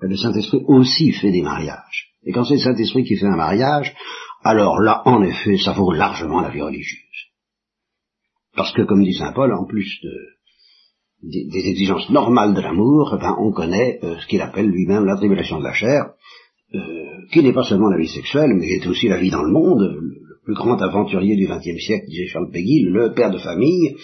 Le 0.00 0.16
Saint-Esprit 0.16 0.62
aussi 0.66 1.12
fait 1.12 1.30
des 1.30 1.42
mariages. 1.42 2.08
Et 2.24 2.32
quand 2.32 2.44
c'est 2.44 2.54
le 2.54 2.60
Saint-Esprit 2.60 3.04
qui 3.04 3.16
fait 3.16 3.26
un 3.26 3.36
mariage, 3.36 3.94
alors 4.42 4.80
là, 4.80 5.02
en 5.04 5.22
effet, 5.22 5.58
ça 5.58 5.72
vaut 5.72 5.92
largement 5.92 6.40
la 6.40 6.50
vie 6.50 6.62
religieuse. 6.62 7.00
Parce 8.56 8.72
que, 8.72 8.82
comme 8.82 9.04
dit 9.04 9.14
Saint 9.14 9.32
Paul, 9.32 9.52
en 9.52 9.66
plus 9.66 10.00
de, 10.02 10.12
des, 11.24 11.68
exigences 11.68 12.10
normales 12.10 12.54
de 12.54 12.60
l'amour, 12.60 13.14
eh 13.16 13.20
ben, 13.20 13.36
on 13.38 13.52
connaît 13.52 13.98
euh, 14.02 14.16
ce 14.18 14.26
qu'il 14.26 14.40
appelle 14.40 14.68
lui-même 14.68 15.04
la 15.04 15.16
tribulation 15.16 15.58
de 15.58 15.64
la 15.64 15.72
chair, 15.72 16.10
euh, 16.74 16.78
qui 17.32 17.42
n'est 17.42 17.52
pas 17.52 17.64
seulement 17.64 17.88
la 17.88 17.98
vie 17.98 18.08
sexuelle, 18.08 18.52
mais 18.54 18.66
qui 18.66 18.74
est 18.74 18.86
aussi 18.86 19.08
la 19.08 19.18
vie 19.18 19.30
dans 19.30 19.42
le 19.42 19.52
monde. 19.52 19.80
Le, 19.80 20.24
plus 20.44 20.54
grand 20.54 20.76
aventurier 20.82 21.36
du 21.36 21.46
XXe 21.46 21.82
siècle, 21.82 22.04
disait 22.06 22.26
Charles 22.26 22.50
Péguy, 22.52 22.82
le 22.82 23.14
père 23.14 23.30
de 23.30 23.38
famille, 23.38 23.96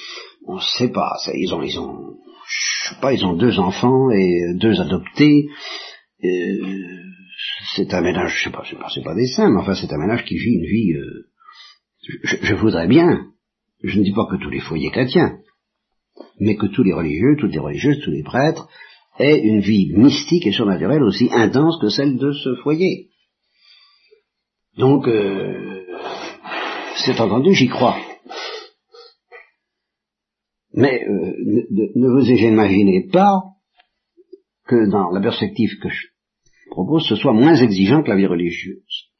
on 0.46 0.54
ne 0.54 0.60
sait 0.78 0.88
pas, 0.88 1.12
ils 1.34 1.52
ont, 1.52 1.62
ils 1.62 1.78
ont, 1.78 2.16
je 2.48 2.88
sais 2.88 3.00
pas, 3.02 3.12
ils 3.12 3.26
ont 3.26 3.36
deux 3.36 3.58
enfants 3.58 4.10
et 4.10 4.54
deux 4.54 4.80
adoptés. 4.80 5.48
c'est 7.76 7.92
un 7.92 8.00
ménage, 8.00 8.36
je 8.38 8.44
sais 8.44 8.50
pas, 8.50 8.64
c'est 8.64 9.02
pas, 9.04 9.14
des 9.14 9.26
saints, 9.26 9.50
mais 9.50 9.60
enfin 9.60 9.74
c'est 9.74 9.92
un 9.92 9.98
ménage 9.98 10.24
qui 10.24 10.38
vit 10.38 10.54
une 10.54 10.64
vie. 10.64 10.94
je, 12.24 12.36
je 12.40 12.54
voudrais 12.54 12.88
bien, 12.88 13.26
je 13.84 13.98
ne 13.98 14.04
dis 14.04 14.14
pas 14.14 14.24
que 14.30 14.42
tous 14.42 14.48
les 14.48 14.60
foyers 14.60 14.90
chrétiens, 14.90 15.40
mais 16.38 16.56
que 16.56 16.66
tous 16.66 16.82
les 16.82 16.92
religieux, 16.92 17.36
toutes 17.38 17.52
les 17.52 17.58
religieuses, 17.58 18.00
tous 18.04 18.10
les 18.10 18.22
prêtres 18.22 18.68
aient 19.18 19.40
une 19.40 19.60
vie 19.60 19.92
mystique 19.94 20.46
et 20.46 20.52
surnaturelle 20.52 21.02
aussi 21.02 21.28
intense 21.32 21.78
que 21.80 21.88
celle 21.88 22.16
de 22.16 22.32
ce 22.32 22.54
foyer. 22.62 23.08
Donc, 24.78 25.06
euh, 25.08 25.84
c'est 27.04 27.20
entendu, 27.20 27.52
j'y 27.54 27.68
crois. 27.68 27.96
Mais 30.72 31.04
euh, 31.04 31.34
ne, 31.96 32.08
vous 32.08 32.30
imaginez 32.30 33.08
pas 33.12 33.42
que 34.66 34.88
dans 34.88 35.10
la 35.10 35.20
perspective 35.20 35.78
que 35.82 35.88
je 35.88 36.06
propose, 36.70 37.06
ce 37.08 37.16
soit 37.16 37.32
moins 37.32 37.56
exigeant 37.56 38.02
que 38.02 38.10
la 38.10 38.16
vie 38.16 38.26
religieuse. 38.26 39.10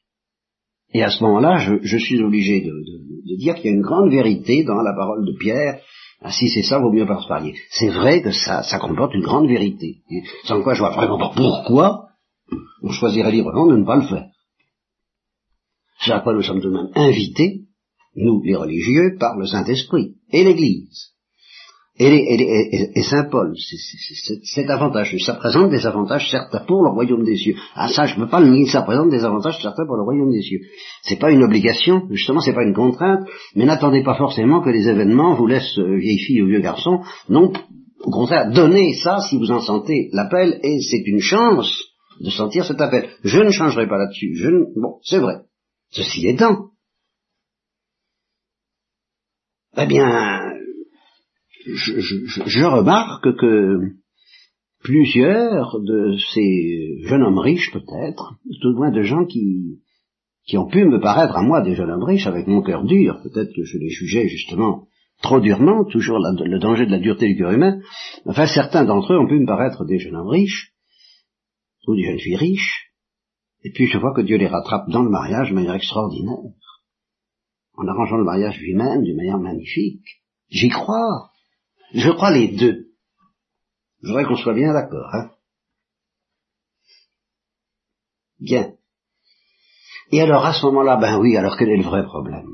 Et 0.93 1.03
à 1.03 1.09
ce 1.09 1.23
moment-là, 1.23 1.79
je, 1.81 1.97
suis 1.97 2.21
obligé 2.21 2.61
de 2.61 3.35
dire 3.37 3.55
qu'il 3.55 3.65
y 3.65 3.69
a 3.69 3.75
une 3.75 3.81
grande 3.81 4.11
vérité 4.11 4.63
dans 4.63 4.81
la 4.81 4.93
parole 4.93 5.25
de 5.25 5.37
Pierre 5.37 5.81
ah, 6.23 6.31
si 6.31 6.49
c'est 6.49 6.61
ça, 6.61 6.77
vaut 6.77 6.91
mieux 6.91 7.07
pas 7.07 7.19
se 7.19 7.27
parier. 7.27 7.55
C'est 7.71 7.89
vrai 7.89 8.21
que 8.21 8.31
ça, 8.31 8.61
ça 8.61 8.77
comporte 8.77 9.15
une 9.15 9.23
grande 9.23 9.47
vérité. 9.47 10.01
sans 10.43 10.61
quoi 10.61 10.75
je 10.75 10.79
vois 10.79 10.91
vraiment 10.91 11.17
pas 11.17 11.31
pourquoi 11.35 12.09
on 12.83 12.91
choisirait 12.91 13.31
librement 13.31 13.65
de 13.67 13.77
ne 13.77 13.85
pas 13.85 13.95
le 13.95 14.07
faire. 14.07 14.27
C'est 15.99 16.11
à 16.11 16.19
quoi 16.19 16.33
nous 16.33 16.43
sommes 16.43 16.61
tout 16.61 16.69
de 16.69 16.77
même 16.77 16.91
invités, 16.95 17.61
nous 18.15 18.41
les 18.43 18.55
religieux, 18.55 19.17
par 19.19 19.35
le 19.37 19.45
Saint-Esprit 19.47 20.15
et 20.31 20.43
l'Église 20.43 21.11
et, 22.03 23.03
Saint 23.03 23.25
Paul, 23.29 23.53
c'est 24.43 24.69
avantage. 24.69 25.15
Ça 25.25 25.35
présente 25.35 25.69
des 25.69 25.85
avantages 25.85 26.29
certains 26.29 26.65
pour 26.65 26.83
le 26.83 26.89
royaume 26.89 27.23
des 27.23 27.35
cieux. 27.35 27.55
Ah 27.75 27.89
ça, 27.89 28.05
je 28.05 28.15
ne 28.15 28.23
peux 28.23 28.29
pas 28.29 28.39
le 28.39 28.49
nier, 28.49 28.65
ça 28.65 28.81
présente 28.81 29.09
des 29.09 29.23
avantages 29.23 29.61
certains 29.61 29.85
pour 29.85 29.97
le 29.97 30.03
royaume 30.03 30.31
des 30.31 30.41
cieux. 30.41 30.61
C'est 31.03 31.19
pas 31.19 31.31
une 31.31 31.43
obligation, 31.43 32.07
justement, 32.09 32.39
c'est 32.39 32.53
pas 32.53 32.63
une 32.63 32.73
contrainte, 32.73 33.27
mais 33.55 33.65
n'attendez 33.65 34.03
pas 34.03 34.15
forcément 34.15 34.61
que 34.61 34.69
les 34.69 34.87
événements 34.87 35.35
vous 35.35 35.47
laissent 35.47 35.77
euh, 35.77 35.97
vieille 35.97 36.19
fille 36.19 36.41
ou 36.41 36.47
vieux 36.47 36.61
garçon. 36.61 37.01
Non, 37.29 37.51
au 38.03 38.11
contraire, 38.11 38.51
donnez 38.51 38.93
ça 38.95 39.19
si 39.29 39.37
vous 39.37 39.51
en 39.51 39.59
sentez 39.59 40.09
l'appel, 40.11 40.59
et 40.63 40.79
c'est 40.81 41.03
une 41.05 41.19
chance 41.21 41.71
de 42.19 42.29
sentir 42.29 42.65
cet 42.65 42.81
appel. 42.81 43.09
Je 43.23 43.39
ne 43.39 43.51
changerai 43.51 43.87
pas 43.87 43.97
là-dessus. 43.97 44.35
Je 44.35 44.49
ne... 44.49 44.63
Bon, 44.75 44.99
c'est 45.03 45.19
vrai. 45.19 45.41
Ceci 45.91 46.27
étant, 46.27 46.71
eh 49.77 49.85
bien, 49.85 50.40
je, 51.65 52.65
remarque 52.65 53.35
que 53.37 53.79
plusieurs 54.83 55.79
de 55.81 56.17
ces 56.33 57.01
jeunes 57.03 57.23
hommes 57.23 57.39
riches, 57.39 57.71
peut-être, 57.71 58.35
tout 58.61 58.73
de 58.73 58.77
moins 58.77 58.91
de 58.91 59.01
gens 59.01 59.25
qui, 59.25 59.79
qui 60.45 60.57
ont 60.57 60.67
pu 60.67 60.85
me 60.85 60.99
paraître 60.99 61.35
à 61.35 61.43
moi 61.43 61.61
des 61.61 61.75
jeunes 61.75 61.91
hommes 61.91 62.03
riches 62.03 62.27
avec 62.27 62.47
mon 62.47 62.61
cœur 62.61 62.83
dur, 62.83 63.19
peut-être 63.23 63.53
que 63.55 63.63
je 63.63 63.77
les 63.77 63.89
jugeais 63.89 64.27
justement 64.27 64.87
trop 65.21 65.39
durement, 65.39 65.85
toujours 65.85 66.17
le 66.17 66.59
danger 66.59 66.85
de 66.87 66.91
la 66.91 66.99
dureté 66.99 67.27
du 67.27 67.37
cœur 67.37 67.51
humain, 67.51 67.79
enfin 68.25 68.47
certains 68.47 68.85
d'entre 68.85 69.13
eux 69.13 69.19
ont 69.19 69.27
pu 69.27 69.39
me 69.39 69.45
paraître 69.45 69.85
des 69.85 69.99
jeunes 69.99 70.15
hommes 70.15 70.29
riches, 70.29 70.73
ou 71.87 71.95
des 71.95 72.03
jeunes 72.03 72.19
filles 72.19 72.37
riches, 72.37 72.91
et 73.63 73.71
puis 73.71 73.85
je 73.85 73.97
vois 73.97 74.13
que 74.15 74.21
Dieu 74.21 74.37
les 74.37 74.47
rattrape 74.47 74.89
dans 74.89 75.03
le 75.03 75.09
mariage 75.09 75.49
de 75.49 75.55
manière 75.55 75.75
extraordinaire, 75.75 76.37
en 77.75 77.87
arrangeant 77.87 78.17
le 78.17 78.23
mariage 78.23 78.59
lui-même 78.59 79.03
d'une 79.03 79.17
manière 79.17 79.39
magnifique. 79.39 80.05
J'y 80.49 80.69
crois. 80.69 81.30
Je 81.93 82.09
crois 82.11 82.31
les 82.31 82.49
deux. 82.49 82.87
Je 84.01 84.07
voudrais 84.07 84.25
qu'on 84.25 84.37
soit 84.37 84.53
bien 84.53 84.73
d'accord. 84.73 85.09
Hein 85.13 85.31
bien. 88.41 88.73
Et 90.11 90.21
alors 90.21 90.45
à 90.45 90.53
ce 90.53 90.65
moment-là, 90.65 90.97
ben 90.97 91.19
oui, 91.19 91.37
alors 91.37 91.55
quel 91.57 91.69
est 91.69 91.77
le 91.77 91.83
vrai 91.83 92.03
problème? 92.03 92.47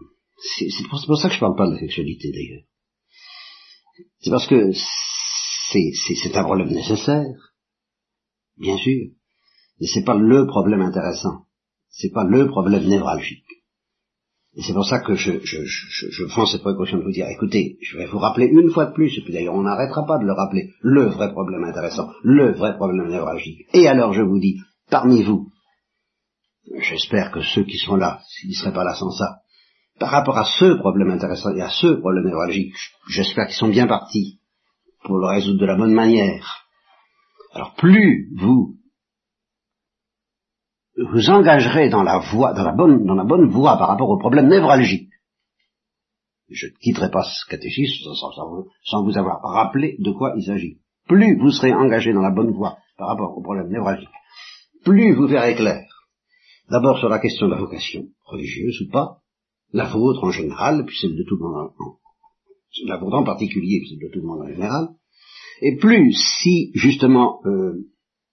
C'est 0.59 0.87
pour, 0.87 1.17
ça 1.17 1.29
que 1.29 1.33
je 1.33 1.39
parle 1.39 1.55
pas 1.55 1.67
de 1.67 1.73
la 1.73 1.79
sexualité 1.79 2.31
d'ailleurs. 2.31 2.65
C'est 4.19 4.29
parce 4.29 4.47
que 4.47 4.71
c'est 5.71 6.35
un 6.35 6.43
problème 6.43 6.69
nécessaire, 6.69 7.25
bien 8.57 8.77
sûr, 8.77 9.09
mais 9.79 9.87
c'est 9.87 10.03
pas 10.03 10.13
le 10.13 10.45
problème 10.45 10.81
intéressant, 10.81 11.47
c'est 11.89 12.11
pas 12.11 12.23
le 12.23 12.47
problème 12.47 12.87
névralgique. 12.87 13.45
Et 14.57 14.63
c'est 14.63 14.73
pour 14.73 14.85
ça 14.85 14.99
que 14.99 15.13
je, 15.13 16.25
prends 16.29 16.47
cette 16.47 16.63
précaution 16.63 16.97
de 16.97 17.03
vous 17.03 17.11
dire, 17.11 17.27
écoutez, 17.29 17.77
je 17.79 17.95
vais 17.95 18.07
vous 18.07 18.17
rappeler 18.17 18.47
une 18.47 18.71
fois 18.71 18.87
de 18.87 18.93
plus, 18.93 19.15
et 19.15 19.21
puis 19.21 19.31
d'ailleurs 19.31 19.53
on 19.53 19.61
n'arrêtera 19.61 20.03
pas 20.07 20.17
de 20.17 20.25
le 20.25 20.33
rappeler, 20.33 20.71
le 20.81 21.09
vrai 21.09 21.31
problème 21.31 21.63
intéressant, 21.63 22.09
le 22.23 22.53
vrai 22.53 22.75
problème 22.75 23.07
névralgique. 23.07 23.67
Et 23.73 23.87
alors 23.87 24.13
je 24.13 24.23
vous 24.23 24.39
dis, 24.39 24.59
parmi 24.89 25.21
vous, 25.21 25.51
j'espère 26.79 27.31
que 27.31 27.41
ceux 27.41 27.65
qui 27.65 27.77
sont 27.77 27.97
là, 27.97 28.21
s'ils 28.27 28.49
ne 28.49 28.55
seraient 28.55 28.73
pas 28.73 28.83
là 28.83 28.95
sans 28.95 29.11
ça, 29.11 29.41
par 29.99 30.09
rapport 30.09 30.39
à 30.39 30.45
ce 30.45 30.73
problème 30.79 31.11
intéressant 31.11 31.55
et 31.55 31.61
à 31.61 31.69
ce 31.69 31.87
problème 31.99 32.25
névralgique, 32.25 32.73
j'espère 33.09 33.45
qu'ils 33.45 33.57
sont 33.57 33.69
bien 33.69 33.85
partis 33.85 34.39
pour 35.03 35.19
le 35.19 35.27
résoudre 35.27 35.59
de 35.59 35.65
la 35.67 35.75
bonne 35.75 35.93
manière. 35.93 36.63
Alors 37.53 37.75
plus 37.75 38.31
vous 38.35 38.76
vous 40.97 41.29
engagerez 41.29 41.89
dans 41.89 42.03
la 42.03 42.19
voie, 42.19 42.53
dans 42.53 42.63
la 42.63 42.73
bonne, 42.73 43.05
dans 43.05 43.15
la 43.15 43.23
bonne 43.23 43.49
voie 43.49 43.77
par 43.77 43.89
rapport 43.89 44.09
au 44.09 44.17
problème 44.17 44.47
névralgique. 44.47 45.09
Je 46.49 46.67
ne 46.67 46.71
quitterai 46.81 47.11
pas 47.11 47.23
ce 47.23 47.49
catéchisme 47.49 48.09
sans, 48.83 49.03
vous 49.03 49.17
avoir 49.17 49.41
rappelé 49.41 49.97
de 49.99 50.11
quoi 50.11 50.33
il 50.37 50.43
s'agit. 50.43 50.79
Plus 51.07 51.37
vous 51.37 51.51
serez 51.51 51.73
engagé 51.73 52.13
dans 52.13 52.21
la 52.21 52.31
bonne 52.31 52.51
voie 52.51 52.77
par 52.97 53.09
rapport 53.09 53.37
au 53.37 53.41
problème 53.41 53.69
névralgique, 53.69 54.09
plus 54.83 55.13
vous 55.13 55.27
verrez 55.27 55.55
clair. 55.55 55.85
D'abord 56.69 56.97
sur 56.99 57.09
la 57.09 57.19
question 57.19 57.47
de 57.47 57.51
la 57.51 57.59
vocation, 57.59 58.05
religieuse 58.25 58.81
ou 58.81 58.91
pas, 58.91 59.19
la 59.73 59.85
vôtre 59.85 60.23
en 60.23 60.31
général, 60.31 60.85
puis 60.85 60.97
celle 60.99 61.15
de 61.15 61.23
tout 61.23 61.37
le 61.37 61.43
monde 61.43 61.71
en, 61.79 61.97
la 62.87 62.97
vôtre 62.97 63.17
en 63.17 63.23
particulier, 63.23 63.79
puis 63.79 63.89
celle 63.89 64.09
de 64.09 64.13
tout 64.13 64.19
le 64.19 64.27
monde 64.27 64.41
en 64.41 64.47
général, 64.47 64.89
et 65.61 65.75
plus 65.77 66.13
si 66.13 66.71
justement 66.73 67.39
euh, 67.45 67.87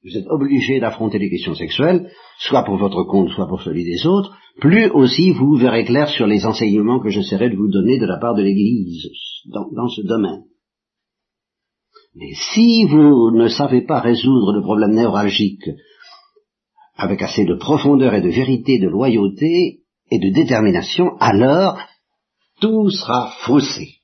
vous 0.05 0.19
êtes 0.19 0.27
obligé 0.29 0.81
d'affronter 0.81 1.19
les 1.19 1.31
questions 1.31 1.55
sexuelles, 1.55 2.11
soit 2.39 2.65
pour 2.65 2.77
votre 2.77 3.05
compte, 3.05 3.31
soit 3.31 3.49
pour 3.49 3.63
celui 3.63 3.85
des 3.85 4.07
autres, 4.07 4.37
plus 4.61 4.91
aussi 4.91 5.31
vous 5.31 5.57
verrez 5.57 5.85
clair 5.85 6.09
sur 6.11 6.27
les 6.27 6.45
enseignements 6.45 7.01
que 7.01 7.09
j'essaierai 7.09 7.49
de 7.49 7.57
vous 7.57 7.71
donner 7.71 7.99
de 7.99 8.05
la 8.05 8.19
part 8.19 8.35
de 8.35 8.43
l'Église 8.43 9.09
dans, 9.47 9.89
ce 9.89 10.03
domaine. 10.03 10.43
Mais 12.15 12.35
si 12.35 12.85
vous 12.85 13.31
ne 13.31 13.49
savez 13.49 13.81
pas 13.81 14.01
résoudre 14.01 14.53
le 14.53 14.63
problème 14.63 14.95
névralgique 14.95 15.71
avec 16.97 17.23
assez 17.23 17.45
de 17.45 17.55
profondeur 17.55 18.15
et 18.15 18.21
de 18.21 18.29
vérité, 18.29 18.79
de 18.79 18.89
loyauté 18.89 19.81
et 20.11 20.19
de 20.19 20.33
détermination, 20.33 21.17
alors 21.19 21.79
tout 22.61 22.91
sera 22.91 23.33
faussé. 23.41 23.97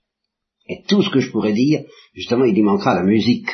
Et 0.66 0.82
tout 0.88 1.02
ce 1.02 1.10
que 1.10 1.20
je 1.20 1.30
pourrais 1.30 1.52
dire, 1.52 1.82
justement, 2.14 2.44
il 2.44 2.56
y 2.56 2.62
manquera 2.62 2.94
la 2.94 3.04
musique 3.04 3.50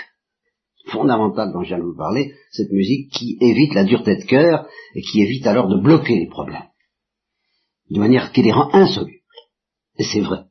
fondamentale 0.87 1.53
dont 1.53 1.63
je 1.63 1.69
viens 1.69 1.79
de 1.79 1.85
vous 1.85 1.97
parler, 1.97 2.33
cette 2.51 2.71
musique 2.71 3.11
qui 3.13 3.37
évite 3.41 3.75
la 3.75 3.85
dureté 3.85 4.17
de 4.17 4.25
cœur 4.25 4.67
et 4.95 5.03
qui 5.03 5.23
évite 5.23 5.47
alors 5.47 5.69
de 5.69 5.81
bloquer 5.81 6.19
les 6.19 6.29
problèmes, 6.29 6.69
de 7.91 7.99
manière 7.99 8.33
qui 8.33 8.43
les 8.43 8.53
rend 8.53 8.71
insolubles. 8.73 9.13
Et 9.99 10.05
c'est 10.05 10.21
vrai. 10.21 10.45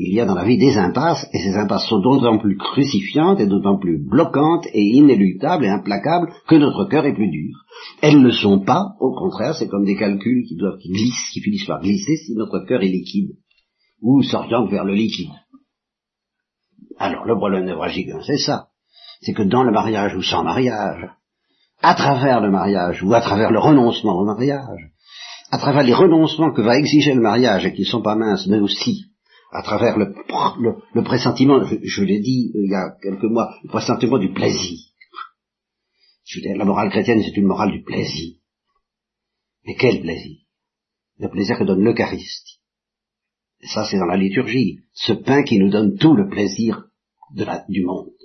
Il 0.00 0.14
y 0.14 0.20
a 0.20 0.26
dans 0.26 0.34
la 0.34 0.44
vie 0.44 0.58
des 0.58 0.76
impasses, 0.76 1.26
et 1.32 1.38
ces 1.38 1.56
impasses 1.56 1.88
sont 1.88 1.98
d'autant 1.98 2.38
plus 2.38 2.56
crucifiantes 2.56 3.40
et 3.40 3.48
d'autant 3.48 3.78
plus 3.78 3.98
bloquantes 3.98 4.66
et 4.72 4.80
inéluctables 4.80 5.64
et 5.64 5.68
implacables 5.68 6.32
que 6.46 6.54
notre 6.54 6.84
cœur 6.84 7.04
est 7.04 7.14
plus 7.14 7.30
dur. 7.30 7.56
Elles 8.00 8.22
ne 8.22 8.30
sont 8.30 8.60
pas, 8.60 8.94
au 9.00 9.12
contraire, 9.12 9.56
c'est 9.56 9.66
comme 9.66 9.84
des 9.84 9.96
calculs 9.96 10.44
qui 10.46 10.54
doivent, 10.54 10.78
qui 10.78 10.90
glissent, 10.90 11.30
qui 11.32 11.40
finissent 11.40 11.66
par 11.66 11.80
glisser 11.80 12.16
si 12.16 12.34
notre 12.34 12.60
cœur 12.60 12.82
est 12.82 12.88
liquide, 12.88 13.32
ou 14.00 14.22
s'oriente 14.22 14.70
vers 14.70 14.84
le 14.84 14.94
liquide. 14.94 15.32
Alors, 16.96 17.24
le 17.24 17.34
problème 17.34 17.64
névralgique, 17.64 18.10
c'est 18.24 18.38
ça 18.38 18.67
c'est 19.20 19.32
que 19.32 19.42
dans 19.42 19.62
le 19.62 19.72
mariage 19.72 20.14
ou 20.14 20.22
sans 20.22 20.44
mariage, 20.44 21.08
à 21.80 21.94
travers 21.94 22.40
le 22.40 22.50
mariage 22.50 23.02
ou 23.02 23.14
à 23.14 23.20
travers 23.20 23.50
le 23.50 23.58
renoncement 23.58 24.18
au 24.18 24.24
mariage, 24.24 24.90
à 25.50 25.58
travers 25.58 25.82
les 25.82 25.94
renoncements 25.94 26.52
que 26.52 26.62
va 26.62 26.76
exiger 26.76 27.14
le 27.14 27.20
mariage 27.20 27.64
et 27.64 27.72
qui 27.72 27.82
ne 27.82 27.86
sont 27.86 28.02
pas 28.02 28.16
minces, 28.16 28.46
mais 28.46 28.60
aussi 28.60 29.06
à 29.50 29.62
travers 29.62 29.96
le, 29.96 31.02
pressentiment, 31.02 31.64
je, 31.64 32.02
l'ai 32.04 32.20
dit 32.20 32.52
euh, 32.54 32.64
il 32.64 32.70
y 32.70 32.74
a 32.74 32.90
quelques 33.02 33.24
mois, 33.24 33.54
le 33.62 33.68
pressentiment 33.70 34.18
du 34.18 34.32
plaisir. 34.32 34.78
La 36.56 36.66
morale 36.66 36.90
chrétienne, 36.90 37.22
c'est 37.22 37.36
une 37.38 37.46
morale 37.46 37.72
du 37.72 37.82
plaisir. 37.82 38.34
Mais 39.64 39.74
quel 39.74 40.02
plaisir? 40.02 40.36
Le 41.18 41.30
plaisir 41.30 41.58
que 41.58 41.64
donne 41.64 41.82
l'Eucharistie. 41.82 42.60
Ça, 43.62 43.86
c'est 43.86 43.98
dans 43.98 44.04
la 44.04 44.18
liturgie. 44.18 44.80
Ce 44.92 45.14
pain 45.14 45.42
qui 45.42 45.58
nous 45.58 45.70
donne 45.70 45.96
tout 45.96 46.14
le 46.14 46.28
plaisir 46.28 46.84
du 47.68 47.84
monde. 47.84 48.17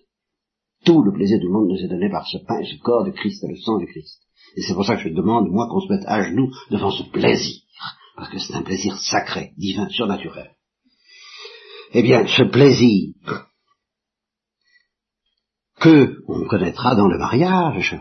Tout 0.85 1.01
le 1.03 1.13
plaisir 1.13 1.39
du 1.39 1.49
monde 1.49 1.69
nous 1.69 1.77
est 1.77 1.87
donné 1.87 2.09
par 2.09 2.27
ce 2.27 2.37
pain 2.37 2.59
et 2.59 2.65
ce 2.65 2.81
corps 2.81 3.05
de 3.05 3.11
Christ 3.11 3.43
et 3.43 3.47
le 3.47 3.57
sang 3.57 3.79
de 3.79 3.85
Christ. 3.85 4.19
Et 4.55 4.61
c'est 4.61 4.73
pour 4.73 4.85
ça 4.85 4.95
que 4.95 5.01
je 5.01 5.09
demande, 5.09 5.49
moi, 5.49 5.67
qu'on 5.69 5.79
se 5.79 5.91
mette 5.91 6.05
à 6.05 6.23
genoux 6.23 6.51
devant 6.69 6.91
ce 6.91 7.03
plaisir, 7.03 7.61
parce 8.15 8.29
que 8.29 8.39
c'est 8.39 8.53
un 8.53 8.61
plaisir 8.61 8.95
sacré, 8.97 9.53
divin, 9.57 9.87
surnaturel. 9.89 10.51
Eh 11.93 12.03
bien, 12.03 12.25
ce 12.27 12.43
plaisir 12.43 13.13
que 15.79 16.17
on 16.27 16.45
connaîtra 16.47 16.95
dans 16.95 17.07
le 17.07 17.17
mariage, 17.17 17.99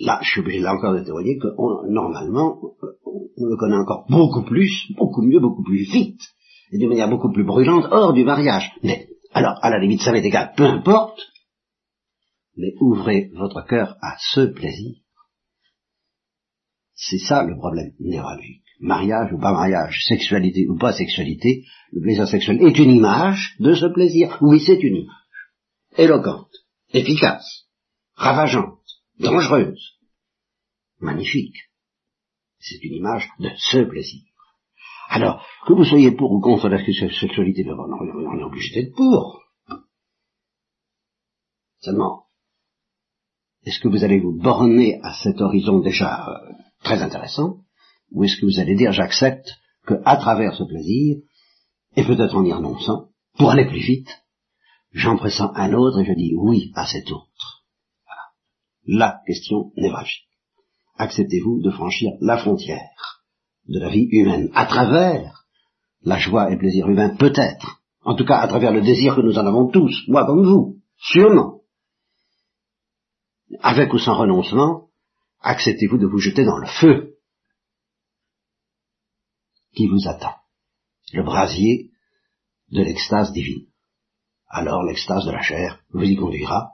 là, 0.00 0.18
je 0.22 0.30
suis 0.30 0.40
obligé 0.40 0.60
là 0.60 0.74
encore 0.74 0.94
de 0.94 1.04
témoigner 1.04 1.38
que 1.38 1.48
normalement, 1.88 2.58
on 3.36 3.44
le 3.44 3.56
connaît 3.56 3.76
encore 3.76 4.06
beaucoup 4.08 4.42
plus, 4.42 4.92
beaucoup 4.96 5.22
mieux, 5.22 5.40
beaucoup 5.40 5.62
plus 5.62 5.84
vite, 5.84 6.20
et 6.72 6.78
d'une 6.78 6.88
manière 6.88 7.08
beaucoup 7.08 7.30
plus 7.30 7.44
brûlante 7.44 7.86
hors 7.90 8.12
du 8.12 8.24
mariage. 8.24 8.72
Mais, 8.82 9.08
alors, 9.32 9.58
à 9.62 9.70
la 9.70 9.78
limite, 9.78 10.02
ça 10.02 10.12
m'est 10.12 10.24
égal, 10.24 10.52
peu 10.56 10.64
importe, 10.64 11.20
mais 12.56 12.74
ouvrez 12.80 13.30
votre 13.34 13.62
cœur 13.66 13.96
à 14.00 14.16
ce 14.18 14.40
plaisir. 14.46 14.96
C'est 16.94 17.18
ça 17.18 17.44
le 17.44 17.56
problème 17.56 17.92
névralgique. 18.00 18.62
Mariage 18.80 19.32
ou 19.32 19.38
pas 19.38 19.52
mariage, 19.52 20.04
sexualité 20.06 20.66
ou 20.68 20.76
pas 20.76 20.92
sexualité, 20.92 21.64
le 21.92 22.00
plaisir 22.00 22.26
sexuel 22.26 22.62
est 22.62 22.78
une 22.78 22.90
image 22.90 23.56
de 23.60 23.74
ce 23.74 23.86
plaisir. 23.86 24.38
Oui, 24.40 24.60
c'est 24.60 24.82
une 24.82 24.96
image. 24.96 25.16
Éloquente, 25.96 26.52
efficace, 26.92 27.68
ravageante, 28.14 28.82
dangereuse, 29.18 29.98
magnifique. 31.00 31.56
C'est 32.58 32.82
une 32.82 32.94
image 32.94 33.28
de 33.38 33.50
ce 33.56 33.78
plaisir. 33.78 34.22
Alors, 35.08 35.46
que 35.66 35.72
vous 35.72 35.84
soyez 35.84 36.10
pour 36.10 36.32
ou 36.32 36.40
contre 36.40 36.68
la 36.68 36.84
sexualité, 36.84 37.64
ben, 37.64 37.76
on 37.78 38.38
est 38.38 38.42
obligé 38.42 38.74
d'être 38.74 38.94
pour. 38.94 39.42
Seulement, 41.78 42.25
est-ce 43.66 43.80
que 43.80 43.88
vous 43.88 44.04
allez 44.04 44.20
vous 44.20 44.40
borner 44.40 45.00
à 45.02 45.12
cet 45.12 45.40
horizon 45.40 45.80
déjà 45.80 46.28
euh, 46.28 46.52
très 46.84 47.02
intéressant, 47.02 47.58
ou 48.12 48.22
est-ce 48.24 48.40
que 48.40 48.46
vous 48.46 48.60
allez 48.60 48.76
dire 48.76 48.92
j'accepte 48.92 49.48
que 49.86 49.94
à 50.04 50.16
travers 50.16 50.54
ce 50.54 50.62
plaisir, 50.62 51.16
et 51.96 52.04
peut-être 52.04 52.36
en 52.36 52.44
y 52.44 52.52
renonçant, 52.52 53.08
pour 53.36 53.50
aller 53.50 53.66
plus 53.66 53.80
vite, 53.80 54.08
j'en 54.92 55.16
pressens 55.16 55.50
un 55.54 55.72
autre 55.72 55.98
et 55.98 56.04
je 56.04 56.12
dis 56.12 56.32
oui 56.36 56.70
à 56.76 56.86
cet 56.86 57.10
autre. 57.10 57.64
La 58.86 59.20
question 59.26 59.72
névralgique. 59.76 60.28
Acceptez-vous 60.96 61.60
de 61.60 61.70
franchir 61.70 62.12
la 62.20 62.38
frontière 62.38 63.24
de 63.68 63.80
la 63.80 63.90
vie 63.90 64.08
humaine 64.12 64.48
à 64.54 64.66
travers 64.66 65.44
la 66.02 66.18
joie 66.18 66.52
et 66.52 66.56
plaisir 66.56 66.88
humain 66.88 67.16
Peut-être. 67.16 67.82
En 68.04 68.14
tout 68.14 68.24
cas, 68.24 68.36
à 68.36 68.46
travers 68.46 68.72
le 68.72 68.80
désir 68.80 69.16
que 69.16 69.22
nous 69.22 69.38
en 69.38 69.46
avons 69.46 69.68
tous, 69.68 70.04
moi 70.06 70.24
comme 70.24 70.44
vous, 70.44 70.76
sûrement 70.98 71.55
avec 73.60 73.92
ou 73.92 73.98
sans 73.98 74.16
renoncement, 74.16 74.88
acceptez-vous 75.40 75.98
de 75.98 76.06
vous 76.06 76.18
jeter 76.18 76.44
dans 76.44 76.58
le 76.58 76.66
feu 76.66 77.16
qui 79.74 79.86
vous 79.86 80.08
attend, 80.08 80.34
le 81.12 81.22
brasier 81.22 81.90
de 82.72 82.82
l'extase 82.82 83.32
divine. 83.32 83.66
Alors 84.48 84.82
l'extase 84.82 85.26
de 85.26 85.32
la 85.32 85.42
chair 85.42 85.80
vous 85.90 86.04
y 86.04 86.16
conduira, 86.16 86.70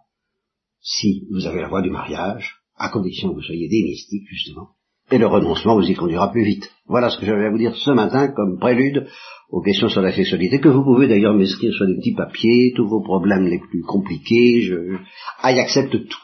si 0.80 1.26
vous 1.30 1.46
avez 1.46 1.60
la 1.60 1.68
voie 1.68 1.82
du 1.82 1.90
mariage, 1.90 2.56
à 2.76 2.88
condition 2.88 3.30
que 3.30 3.34
vous 3.34 3.42
soyez 3.42 3.68
des 3.68 3.94
justement, 4.28 4.70
et 5.10 5.18
le 5.18 5.26
renoncement 5.26 5.74
vous 5.74 5.88
y 5.88 5.94
conduira 5.94 6.30
plus 6.30 6.44
vite. 6.44 6.70
Voilà 6.86 7.10
ce 7.10 7.18
que 7.18 7.26
j'avais 7.26 7.46
à 7.46 7.50
vous 7.50 7.58
dire 7.58 7.76
ce 7.76 7.90
matin 7.90 8.28
comme 8.28 8.58
prélude 8.58 9.06
aux 9.50 9.60
questions 9.60 9.88
sur 9.88 10.00
la 10.00 10.12
sexualité, 10.12 10.60
que 10.60 10.68
vous 10.68 10.82
pouvez 10.82 11.08
d'ailleurs 11.08 11.34
m'inscrire 11.34 11.74
sur 11.74 11.86
des 11.86 11.96
petits 11.96 12.14
papiers, 12.14 12.72
tous 12.74 12.88
vos 12.88 13.02
problèmes 13.02 13.46
les 13.46 13.58
plus 13.58 13.82
compliqués, 13.82 14.62
je, 14.62 14.96
ah, 15.42 15.48
accepte 15.48 16.08
tout. 16.08 16.22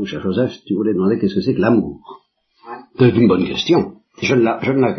Mon 0.00 0.06
cher 0.06 0.22
Joseph, 0.22 0.52
tu 0.64 0.72
voulais 0.72 0.94
demander 0.94 1.18
qu'est-ce 1.18 1.34
que 1.34 1.42
c'est 1.42 1.52
que 1.52 1.60
l'amour. 1.60 2.00
C'est 2.98 3.10
une 3.10 3.28
bonne 3.28 3.46
question. 3.46 4.00
Je 4.22 4.34
ne 4.34 4.40
la, 4.40 4.58
je 4.62 4.72
ne 4.72 4.80
la, 4.80 4.96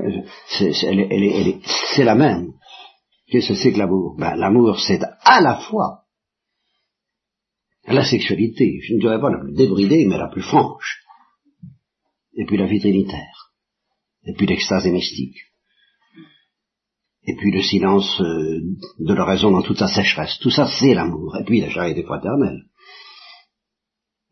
c'est, 1.95 2.03
la 2.03 2.13
même. 2.13 2.53
Qu'est-ce 3.25 3.47
que 3.47 3.55
c'est 3.55 3.73
que 3.73 3.79
l'amour? 3.79 4.15
Ben, 4.19 4.35
L'amour, 4.35 4.79
c'est 4.79 5.01
à 5.23 5.41
la 5.41 5.55
fois 5.55 6.03
la 7.87 8.05
sexualité, 8.05 8.79
je 8.83 8.93
ne 8.93 8.99
dirais 8.99 9.19
pas 9.19 9.31
la 9.31 9.39
plus 9.39 9.53
débridée, 9.53 10.05
mais 10.05 10.19
la 10.19 10.27
plus 10.27 10.43
franche, 10.43 11.01
et 12.35 12.45
puis 12.45 12.57
la 12.57 12.67
vie 12.67 12.79
trinitaire, 12.79 13.55
et 14.25 14.33
puis 14.33 14.45
l'extase 14.45 14.85
mystique, 14.85 15.35
et 17.23 17.35
puis 17.37 17.51
le 17.51 17.63
silence 17.63 18.21
euh, 18.21 18.61
de 18.99 19.13
l'oraison 19.15 19.49
dans 19.49 19.63
toute 19.63 19.79
sa 19.79 19.87
sécheresse. 19.87 20.37
Tout 20.39 20.51
ça, 20.51 20.67
c'est 20.79 20.93
l'amour. 20.93 21.37
Et 21.39 21.43
puis 21.43 21.59
la 21.59 21.69
charité 21.69 22.03
fraternelle. 22.03 22.65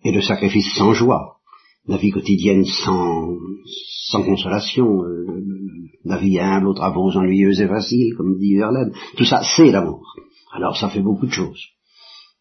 Et 0.04 0.12
le 0.12 0.22
sacrifice 0.22 0.74
sans 0.76 0.94
joie. 0.94 1.38
La 1.88 1.98
vie 1.98 2.12
quotidienne 2.12 2.66
sans, 2.66 3.36
sans 4.10 4.24
consolation. 4.24 5.04
Euh, 5.04 5.26
la 6.06 6.18
vie 6.18 6.40
humble 6.40 6.68
aux 6.68 6.74
travaux 6.74 7.12
ennuyeux 7.16 7.60
et 7.60 7.68
faciles, 7.68 8.16
comme 8.16 8.38
dit 8.38 8.56
Verlaine. 8.56 8.94
Tout 9.18 9.26
ça, 9.26 9.42
c'est 9.44 9.72
l'amour. 9.72 10.16
Alors 10.54 10.78
ça 10.78 10.90
fait 10.90 11.02
beaucoup 11.02 11.26
de 11.26 11.32
choses. 11.32 11.62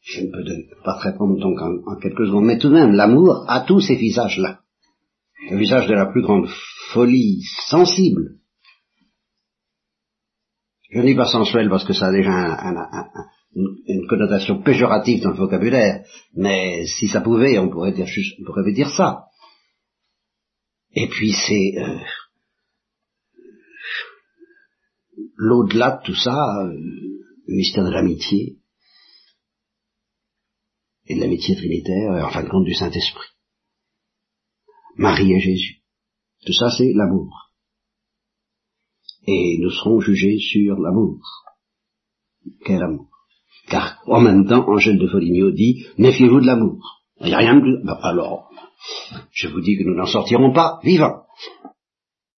Je 0.00 0.22
ne 0.22 0.30
peux 0.30 0.82
pas 0.84 0.96
répondre 0.98 1.38
donc 1.38 1.58
en, 1.60 1.96
quelques 2.00 2.26
secondes. 2.26 2.46
Mais 2.46 2.58
tout 2.58 2.68
de 2.68 2.74
même, 2.74 2.92
l'amour 2.92 3.44
a 3.48 3.60
tous 3.60 3.80
ces 3.80 3.96
visages-là. 3.96 4.60
Le 5.50 5.58
visage 5.58 5.86
de 5.86 5.94
la 5.94 6.06
plus 6.06 6.22
grande 6.22 6.48
folie 6.92 7.42
sensible, 7.68 8.38
je 10.90 10.98
ne 10.98 11.04
dis 11.04 11.14
pas 11.14 11.26
sensuel 11.26 11.68
parce 11.68 11.84
que 11.84 11.92
ça 11.92 12.06
a 12.06 12.12
déjà 12.12 12.56
une, 13.54 14.06
connotation 14.06 14.62
péjorative 14.62 15.22
dans 15.22 15.30
le 15.30 15.36
vocabulaire, 15.36 16.04
mais 16.34 16.86
si 16.86 17.08
ça 17.08 17.20
pouvait, 17.20 17.58
on 17.58 17.68
pourrait 17.68 17.92
dire, 17.92 18.06
on 18.40 18.44
pourrait 18.44 18.72
dire 18.72 18.90
ça. 18.90 19.24
Et 20.92 21.08
puis 21.08 21.32
c'est 21.32 21.78
euh, 21.78 21.98
l'au-delà 25.36 25.98
de 25.98 26.06
tout 26.06 26.14
ça, 26.14 26.64
euh, 26.64 26.72
le 27.46 27.54
mystère 27.54 27.84
de 27.84 27.90
l'amitié 27.90 28.58
et 31.06 31.14
de 31.14 31.20
l'amitié 31.20 31.56
trinitaire, 31.56 32.16
et 32.16 32.22
en 32.22 32.30
fin 32.30 32.44
de 32.44 32.48
compte 32.48 32.64
du 32.64 32.74
Saint-Esprit. 32.74 33.28
Marie 34.96 35.32
et 35.32 35.40
Jésus. 35.40 35.82
Tout 36.44 36.52
ça, 36.52 36.70
c'est 36.76 36.92
l'amour 36.92 37.48
et 39.28 39.58
nous 39.58 39.70
serons 39.70 40.00
jugés 40.00 40.38
sur 40.38 40.78
l'amour. 40.78 41.20
Quel 42.64 42.82
amour 42.82 43.07
Car 43.70 43.98
en 44.06 44.20
même 44.20 44.46
temps, 44.46 44.66
Angèle 44.68 44.98
de 44.98 45.06
Foligno 45.06 45.50
dit, 45.50 45.86
méfiez-vous 45.98 46.40
de 46.40 46.46
l'amour. 46.46 47.02
Il 47.20 47.28
n'y 47.28 47.34
a 47.34 47.38
rien 47.38 47.56
de 47.56 47.60
plus... 47.60 47.84
Ben, 47.84 47.98
alors, 48.02 48.48
je 49.32 49.48
vous 49.48 49.60
dis 49.60 49.76
que 49.76 49.84
nous 49.84 49.94
n'en 49.94 50.06
sortirons 50.06 50.52
pas 50.52 50.78
vivants. 50.84 51.22